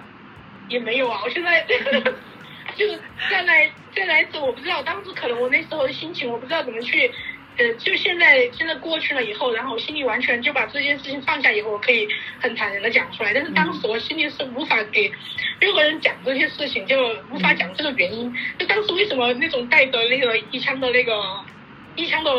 [0.68, 1.66] 也没有啊，我现在
[2.76, 3.00] 就是
[3.32, 7.12] 再来再来一次，我不知道当时可能我那时候的心情，我不知道怎么去，
[7.58, 12.08] 呃，就现在现在过去了以后，然后我心里完全就把这件事情放下以后，我可以
[12.40, 15.12] 很坦然的讲出来，但是当时我心里是无法给
[15.60, 16.98] 任何人讲这些事情，就
[17.32, 21.14] 无法讲这个原因，就当时为什么那种带着那个一腔的那个。
[21.96, 22.32] 一腔的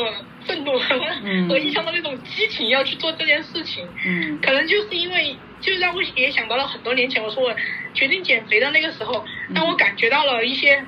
[0.47, 3.87] 愤怒和一腔的那种激情要去做这件事情。
[4.07, 7.55] 嗯可能就是因为，就让我也想到了很多年前我说我
[7.93, 9.23] 决定减肥的那个时候，
[9.55, 10.83] 让我感觉到了一些，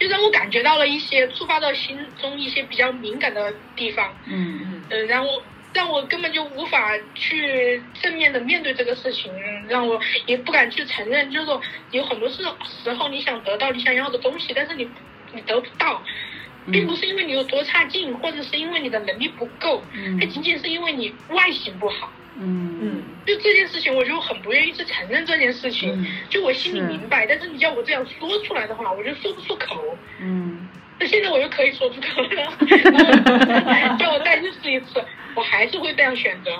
[0.00, 5.28] 就让我感觉到了一些触发到心中一些比较敏感的地方，嗯呃，然后
[5.74, 9.30] 让我根本就无法去正面的面对这个事情，
[9.68, 11.60] 让我也不敢去承认，就是说
[11.90, 12.42] 有很多事
[12.82, 14.94] 时候你想得到你想要的东西，但是你
[15.32, 16.02] 你得不到。
[16.70, 22.12] 并不是因为你有多差劲，或者是因为你的能力不够，嗯它仅仅是因为你外形不好。
[22.42, 25.92] 嗯嗯就这件事情，我就很不愿意去承认这件事情。
[26.02, 29.96] 嗯就我心里明白，但是你叫我这样说出来的话，我就说不出口。
[30.20, 30.68] 嗯
[30.98, 32.42] 那现在我又可以说出口了，
[33.66, 35.02] 然 后叫我再去试一次，
[35.34, 36.50] 我还是会这样选择。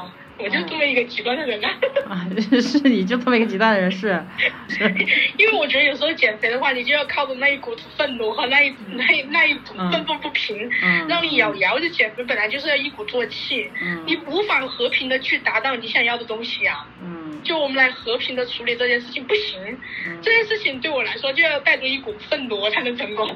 [0.42, 1.70] 我就这么一个极端的人啊。
[2.11, 2.26] 啊，
[2.61, 4.20] 是你就这么一个极端的人，是
[4.68, 4.85] 是，
[5.38, 19.59] 因为我觉得有时候减肥的话，你就要靠着那一股子愤怒和那一那一那一股嗯愤愤不平，嗯让你咬牙就减肥，本来就是要一鼓作气，嗯你无法和平的去达到你想要的东西啊、嗯就我们来和平的处理这件事情不行，
[20.22, 23.29] 这件事情对我来说就要带着一股愤怒我才能成功。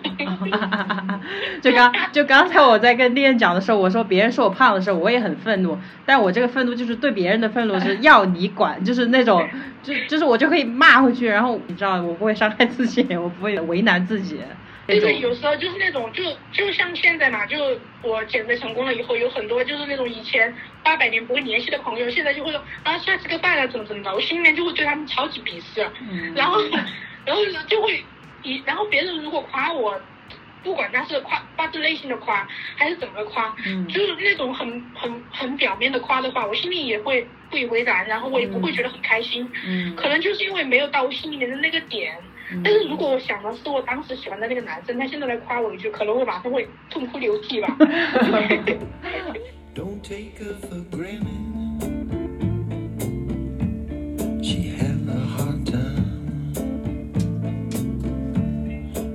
[1.62, 9.48] 就刚就刚才我在跟店讲的时候，我说别人说我胖的时候，我也很愤怒，但我这个愤怒就是对别人的愤怒是 要你管，就是那种
[9.82, 14.38] 就就是我就可以骂回去，然后你知道我不会伤害自己，我不会为难自己，
[14.86, 17.56] 就是有时候就是那种，就就像现在嘛，就
[18.02, 26.60] 我减肥成功了以后，有很多就是那种以前八百年不会联系的朋友，现在就会说啊下次个饭了怎么怎么的，我心里面就会对他们超级鄙视，嗯然后
[27.24, 28.04] 然后就会
[28.42, 30.00] 以然后别人如果夸我。
[30.62, 39.46] 不管他是夸发自内心的夸，还是怎么夸，嗯就是那种很很很表面的夸的话，我心里也会不以为然，然后我也不会觉得很开心。
[39.66, 42.16] 嗯可能就是因为没有到我心里面的那个点。
[42.62, 47.76] 但是如果我想的是我当时喜欢的那个男生，他现在来夸我一句，可能我马上会痛哭流涕吧。
[49.74, 51.52] Don't take her for granted.
[54.40, 56.52] She had a hard time.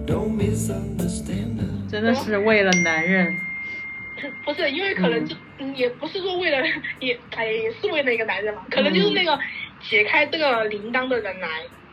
[0.06, 1.90] Don't misunderstand her.
[1.90, 3.38] 真的是为了男人，
[4.44, 6.58] 不是，因为可能就、嗯、也不是说为了
[7.00, 9.40] 也哎也是为了一个男人嘛，可能就是那个
[9.82, 11.48] 解开这个铃铛的人来，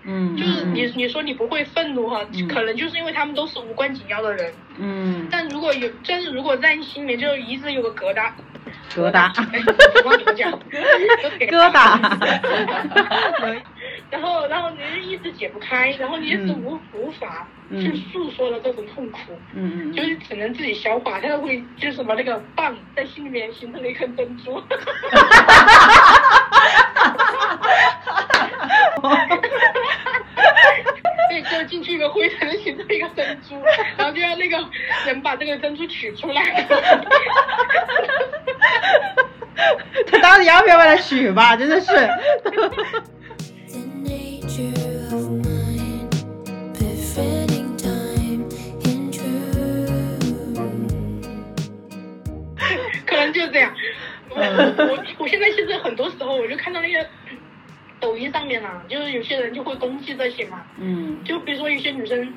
[0.07, 2.47] 嗯，就是嗯你你说你不会愤怒哈，嗯。
[2.49, 5.27] 可能就是因为他们都是无关紧要的人，嗯。
[5.31, 8.31] 但如果有，但是如果在你心里面就一直有个疙瘩，
[8.95, 9.31] 疙瘩。
[9.53, 9.61] 哎
[10.05, 13.61] 我忘了怎么讲， 疙瘩，
[14.11, 16.63] 然后，然后你就一直解不开，然后你一直嗯。
[16.63, 17.81] 无、无法嗯。
[17.81, 19.19] 去诉说的这种痛苦，
[19.55, 24.63] 嗯嗯就是只能自己消化，它会就是什么那个棒在心里面形成了一颗珍珠。
[31.37, 33.61] 对，就进去一个灰尘形成一个珍珠，
[33.99, 34.57] 然后就让那个
[35.05, 36.43] 人把这个珍珠取出来。
[40.11, 41.55] 他到底要不要把它取吧？
[41.57, 41.93] 真的是
[42.45, 42.71] ，The
[44.03, 46.09] nature of mind,
[46.75, 48.49] befriending time
[48.85, 50.47] in truth.
[53.07, 53.75] 可能就是这样。
[54.31, 57.07] 我我我现在其实很多时候我就看到那些
[58.01, 61.23] 抖音上面啊，就是有些人就会攻击这些嘛，嗯。
[61.25, 62.33] 就比如说有些女生，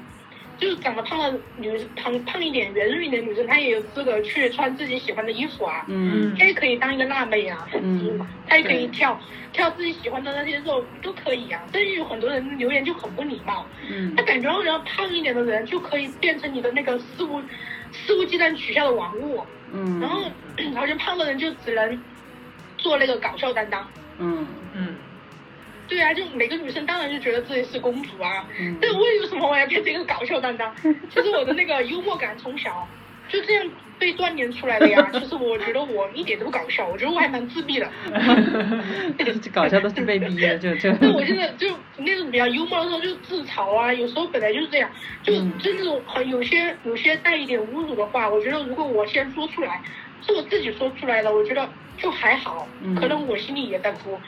[0.57, 6.35] 就是长得胖的女胖胖一点、圆润一点的女生，她也有资格去穿自己喜欢的衣服啊，嗯。
[6.37, 8.19] 她也可以当一个辣妹啊，嗯。
[8.47, 9.19] 她也可以跳
[9.51, 11.61] 跳自己喜欢的那些肉都可以啊。
[11.71, 14.15] 但是有很多人留言就很不礼貌，嗯。
[14.15, 17.41] 他感觉好像胖一点的人就可以变成你的那个肆无
[17.91, 19.43] 肆无忌惮取笑的玩物。
[19.71, 20.23] 嗯，然后
[20.73, 22.01] 好像胖的人就只能
[22.77, 23.87] 做那个搞笑担当。
[24.17, 24.45] 嗯。
[24.73, 24.95] 嗯，
[25.89, 30.73] 对啊，就每个女生当然就觉得自己是公主啊，嗯但为什么我要变成一个搞笑担当？
[31.09, 32.87] 其实我的那个幽默感从小
[33.27, 33.65] 就这样
[33.97, 35.09] 被锻炼出来的呀。
[35.11, 37.89] 其实我觉得我一点都不搞笑，我觉得我还蛮自闭的。
[39.17, 40.91] 这搞笑都是被逼的，就就。
[41.01, 44.89] 但我现在就那种比较幽默的时候就自嘲啊，有时候本来就是这样，
[45.23, 49.81] 就嗯就那种很有些有些带一点侮辱的话，我觉得如果我先说出来，
[50.25, 54.19] 是我自己说出来的，我觉得就还好，嗯可能我心里也在哭。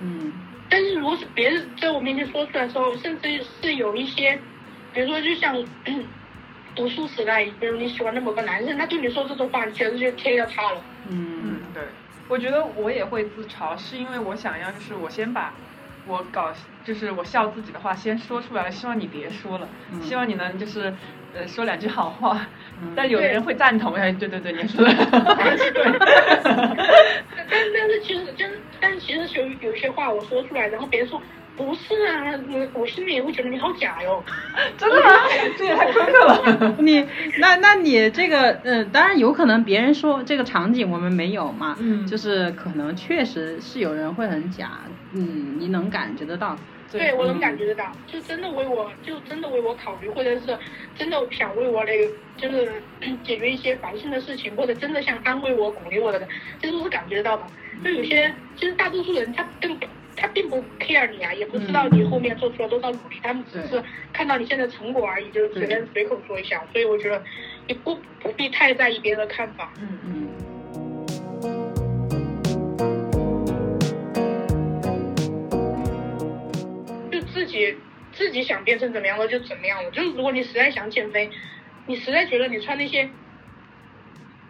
[0.00, 0.32] 嗯
[0.68, 4.42] 但是如果是别人在我面前说出来的时候，甚至是有一些，
[4.92, 6.14] 比如说就像嗯
[6.74, 10.84] 读书时代，比如你喜欢的某个男生，他对你说这种话，你简直就天要塌了。
[11.04, 11.82] 嗯嗯，对，
[12.28, 15.58] 我觉得我也会自嘲，是因为我想要，就是我先把
[16.08, 16.50] 我搞，
[16.84, 20.92] 就是我笑自己的话先说出来了，希望你别说了，嗯希望你能就是
[21.34, 22.48] 呃说两句好话。
[22.80, 24.92] 嗯但有的人会赞同，哎，对对对，你说的。
[27.50, 28.50] 但但是其实真，
[28.80, 31.22] 但其实有有些话我说出来，然后别人说
[31.58, 34.24] 不是啊，我我心里也会觉得你好假哟。
[34.78, 35.10] 真的吗？
[35.58, 36.76] 这也太苛刻了。
[36.78, 37.04] 你
[37.38, 44.70] 那那你这个呃，当然有可能别人说这个场景我们没有嘛，嗯就是可能确实是有人会很假，
[45.12, 46.56] 嗯，你能感觉得到，
[46.92, 50.56] 对，我能嗯感觉得到，就真的为我，就真的为我考虑，或者是
[50.96, 52.80] 真的想为我那个，就是
[53.24, 56.28] 解决一些烦心的事情，或者真的想安慰我、鼓励我的人，
[56.62, 57.42] 这都是感觉得到的。
[57.84, 59.88] 就有些，其实大多数人他根本
[60.18, 66.60] 他并不 care 你啊，也不知道你后面做出了多少努力，他们只是看到你现在成果而已，就是随便随口说一下。
[66.72, 67.22] 所以我觉得
[67.68, 69.72] 你不不必太在意别人的看法。
[69.80, 70.28] 嗯嗯
[77.12, 77.76] 就自己
[78.12, 79.90] 自己想变成怎么样的就怎么样了。
[79.92, 81.30] 就是如果你实在想减肥，
[81.86, 83.08] 你实在觉得你穿那些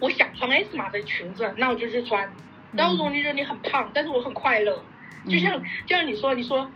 [0.00, 2.32] 我想穿 S 码的裙子，那我就去穿。
[2.72, 4.82] 然后如果你觉得你很胖，但是我很快乐，
[5.26, 6.70] 就像就像你说，你说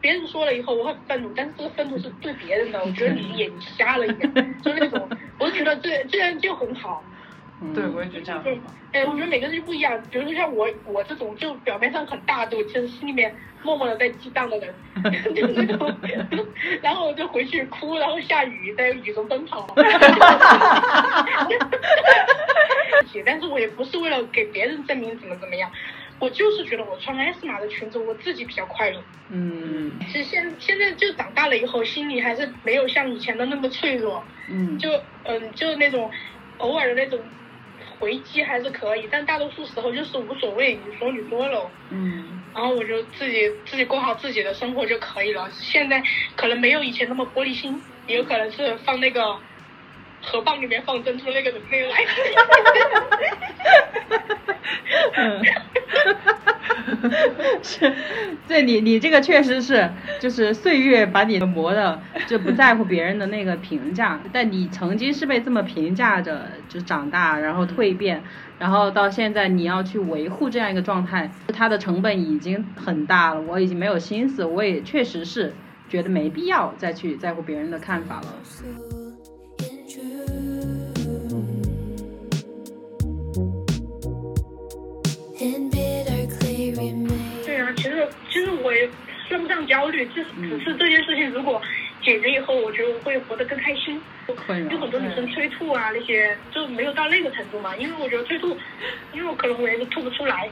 [0.00, 4.32] 别人说了以后我很愤怒，但是这个愤怒是对别人的，我觉得你眼睛瞎了一样，
[4.62, 5.08] 就是那种，
[5.38, 7.02] 我就觉得这这样就很好。
[7.62, 9.98] 嗯对，我也觉得这样对很好。，哎，我觉得每个人就不一样。
[10.10, 14.74] 比如说像我，我这种就表面上很大度，其实心里面默默的在激荡的人，
[15.34, 15.96] 就是那种，
[16.82, 19.66] 然后我就回去哭，然后下雨，在雨中奔跑。
[23.24, 25.70] 但是我也不是为了给别人证明怎么怎么样，
[26.20, 29.04] 我就是觉得我穿 S 码的裙子，我自己比较快乐。
[29.30, 34.28] 嗯其实现现在就长大了以后，心里还是没有像以前的那么脆弱。
[34.50, 34.90] 嗯，就
[35.24, 36.10] 嗯，就那种
[36.58, 37.32] 偶尔的那种
[37.98, 45.50] 回击还是可以，但大多数时候就是无所谓，你说你说了，嗯然后我就自己自己过好自己的生活就可以了。
[45.50, 46.02] 现在
[46.36, 49.42] 可能没有以前那么玻璃心，也有可能是放那个
[50.24, 51.96] 河蚌里面放珍珠那个那个来。
[57.62, 57.92] 是，
[58.48, 68.22] 对你你这个确实是，就是岁月把你磨的就不在乎别人的那个评价，但你曾经是被这么评价着就长大，然后蜕变，
[68.58, 75.54] 然后到现在你要去维护这样一个状态，它的成本已经很大了，我已经没有心思，我也确实是
[75.88, 78.93] 觉得没必要再去在乎别人的看法了。
[87.44, 88.88] 对啊，其实其实我也
[89.28, 91.60] 算不上焦虑，只只是这件事情如果
[92.02, 94.00] 解决以后，我觉得我会活得更开心。
[94.46, 97.76] 困扰就很多女生催吐啊那些，就没有到那个程度嘛。
[97.76, 98.56] 因为我觉得催吐，
[99.12, 100.48] 因为我可能我也是吐不出来。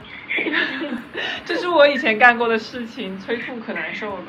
[1.43, 4.25] 这是我以前干过的事情，催吐可难受了。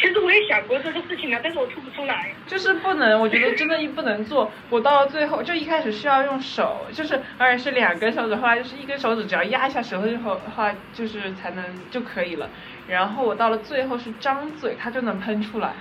[0.00, 2.32] 其实我也想过这个事情呢，但是我吐不出来。
[2.46, 4.50] 就是不能，我觉得真的一不能做。
[4.70, 12.48] 我到了最后，就一开始需要用手，就是而且是两根手指，后来就是一根手指只要压一下舌头就后，的话就是才能就可以了。
[12.86, 15.72] 然后我到了最后是张嘴，它就能喷出来。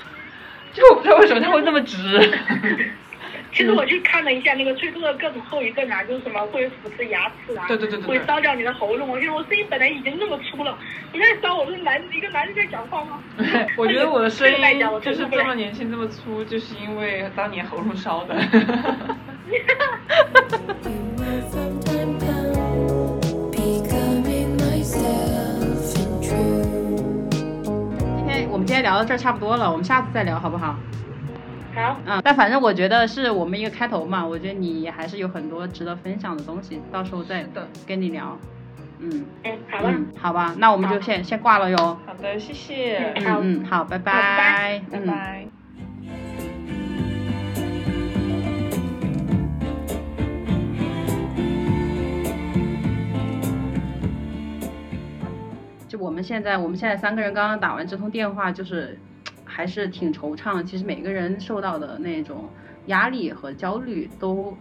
[0.74, 1.98] 就我不知道为什么它会那么直。
[3.54, 9.08] 其实我去看了一下那个催吐的各种后遗症啊，就是什么会腐蚀牙齿啊，对对对对对会烧掉你的喉咙。
[9.10, 10.78] 我觉得我声音本来已经那么粗了，
[11.12, 13.20] 你在烧我是男一个男人在讲话吗？
[13.78, 14.58] 我觉得我的声音
[15.02, 18.36] 就是这么年轻这么粗，就是因为当年喉咙烧的。
[28.16, 30.76] 今天我们今天聊到这儿差不多了，我们下次再聊好不好？
[31.76, 37.46] 好，嗯，但反正我觉得是我们一个开头嘛，我觉得你还是有很多值得分享的东西，到时候再
[37.88, 38.38] 跟你聊。
[39.00, 39.90] 嗯嗯，好吧。
[39.92, 41.78] 嗯，好吧，那我们就先先挂了哟。
[42.06, 45.48] 好的，谢谢，嗯嗯，好，拜拜拜嗯拜拜。
[55.88, 58.98] 就我们现在，我们现在三个人刚刚打完这通电话，就是
[59.54, 60.64] 还是挺惆怅。
[60.64, 62.50] 其实每个人受到的那种
[62.88, 64.58] 压力和焦虑都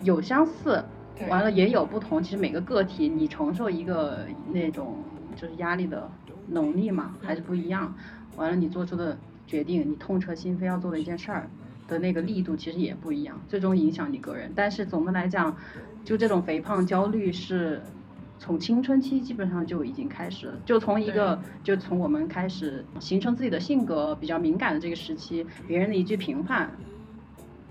[0.00, 0.82] 有相似，
[1.28, 2.22] 完了也有不同。
[2.22, 4.96] 其实每个个体你承受一个那种
[5.36, 6.10] 就是压力的
[6.48, 7.94] 能力嘛，还是不一样。
[8.36, 9.16] 完了你做出的
[9.46, 11.50] 决定，你痛彻心扉要做的一件事儿
[11.86, 14.50] 的那个力度其实也不一样，最终影响你个人。
[14.56, 15.54] 但是总的来讲，
[16.02, 17.82] 就这种肥胖焦虑是
[18.38, 26.70] 从青春期基本上就已经开始了，就从一个就从我们开始形成自己的性格比较敏感的这个时期，别人的一句评判。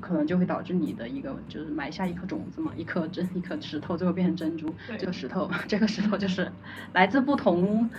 [0.02, 4.68] 可能就会导致你的一个就是埋下一颗种子嘛，一颗珍一颗石头，最后变成珍珠。
[4.86, 6.52] 对这个石头，这个石头就是
[6.92, 7.90] 来自不同，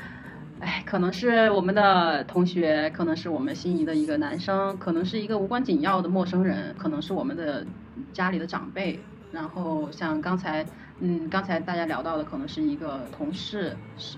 [0.61, 7.67] 哎，可能是我们的同学，可能是我们心仪的一个男生，可能是一个无关紧要的陌生人，可能是我们的
[8.13, 9.01] 家里的长辈。
[9.33, 10.63] 然后像刚才，
[11.01, 14.17] 嗯，刚才大家聊到的，可能是一个同事，是，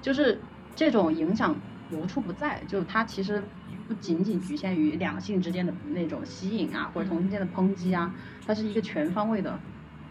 [0.00, 0.40] 就是
[0.74, 1.54] 这种影响
[1.90, 3.42] 无处不在，就它其实
[3.88, 8.14] 不仅仅局限于两性之间的那种吸引啊，或者同性间的抨击啊，
[8.46, 9.58] 它是一个全方位的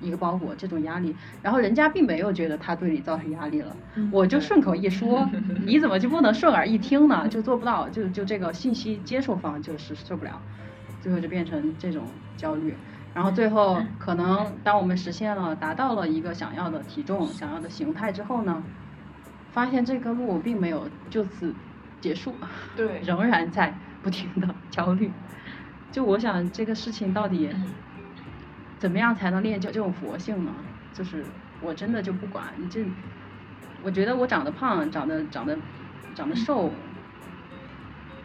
[0.01, 3.75] 一个包裹，这种压力，然后人家并没有觉得他对你造成压力了，
[4.11, 5.29] 我就顺口一说，
[5.65, 7.27] 你怎么就不能顺耳一听呢？
[7.27, 10.41] 就做不到，就就这个信息接受方就是受不了，
[11.01, 12.03] 最后就变成这种
[12.35, 12.73] 焦虑。
[13.13, 18.63] 然后最后可能当我们实现了达到了一个想要的体重、想要的形态之后呢，
[19.51, 21.53] 发现这个路并没有就此
[21.99, 22.35] 结束，
[22.75, 25.11] 对仍然在不停的 焦虑。
[25.91, 27.49] 就我想这个事情到底
[28.77, 30.53] 怎么样才能练就这种佛性呢？
[30.93, 31.25] 就是
[31.59, 32.85] 我真的就不管你这，
[33.81, 35.57] 我觉得我长得胖，长得长得
[36.13, 36.71] 长得瘦，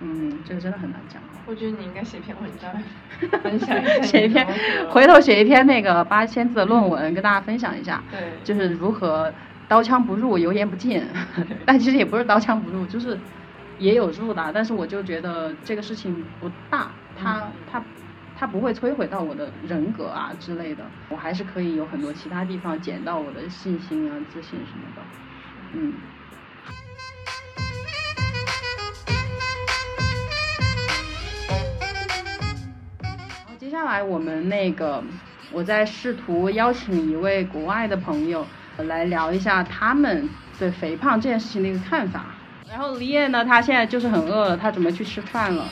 [0.07, 1.21] 嗯，这个真的很难讲。
[1.47, 2.71] 我觉得你应该写篇文章，
[3.43, 4.27] 分享一下你写。
[4.27, 4.47] 一篇，
[4.91, 8.21] 回头写一篇那个八千字的论文跟大家分享一下，对。
[8.45, 9.33] 就是如何
[9.67, 11.03] 刀枪不入，油盐不进，
[11.65, 13.19] 但其实也不是刀枪不入，就是
[13.79, 17.83] 也有入的，但是我就觉得这个事情不大，它它
[18.39, 25.03] 它不会摧毁到我的人格啊之类的，我还是可以有很多其他地方捡到我的信心啊、自信什么的，
[25.73, 25.93] 嗯。
[33.75, 35.03] 接下来我们那个，
[35.51, 38.47] 我在试图邀请一位国外的朋友
[38.77, 40.29] 来聊一下他们
[40.61, 42.27] 对肥胖这件事情的一个看法。
[42.71, 45.67] 然后李烨呢，他现在就是很饿了，他准备去吃饭了。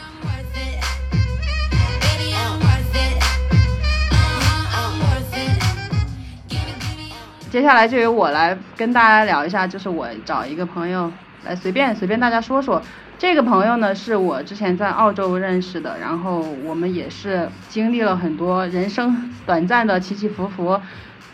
[7.51, 11.13] 接下来就由我来跟大家聊一下，就是我找一个朋友
[11.45, 12.83] 来随便随便大家说说。
[13.23, 20.81] 这个朋友呢是我之前在澳洲认识的，然后我们也是经历了很多人生短暂的起起伏伏，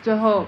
[0.02, 0.44] 最后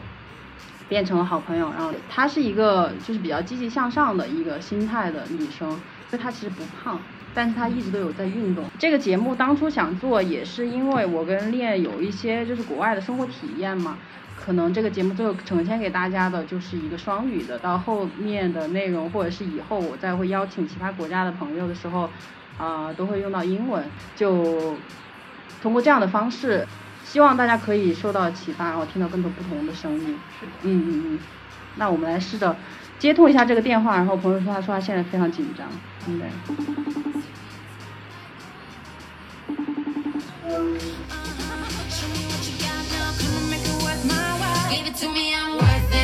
[0.87, 1.71] 变成了好朋友。
[1.71, 5.71] 然后她是一个就是比较积极向上的一个心态的女生，
[6.11, 7.01] 所以她其实不胖。
[7.33, 8.67] 但是她一直都有在运动。
[8.79, 13.97] 这个节目当初想做，也是因为我跟恋有一些就是国外的生活体验嘛，
[14.45, 22.09] 可能这个节目最后呈现给大家的就是一个双语的，到后面的内容或者是以后我再会邀请其他国家的朋友的时候，
[22.59, 23.85] 啊、都会用到英文，
[24.17, 24.77] 就
[25.63, 26.67] 通过这样的方式，
[27.05, 30.19] 希望大家可以受到启发，然后听到更多不同的声音。
[30.63, 31.19] 嗯嗯嗯，
[31.77, 32.57] 那我们来试着
[32.99, 35.69] 接通一下这个电话，然后朋友说他说他现在非常紧张，
[36.09, 36.29] 嗯对。
[44.71, 46.00] Give it to me, I'm worth it.